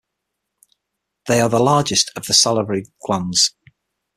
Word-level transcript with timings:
They 1.27 1.39
are 1.41 1.49
the 1.49 1.59
largest 1.59 2.09
of 2.15 2.25
the 2.25 2.33
salivary 2.33 2.85
glands. 3.05 3.53